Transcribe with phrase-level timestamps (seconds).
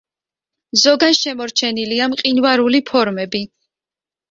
[0.83, 3.45] ზოგან შემორჩენილია მყინვარული ფორმები.